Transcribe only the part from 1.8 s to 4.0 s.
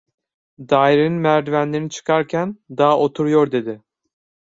çıkarken: "Daha oturuyor!" dedi.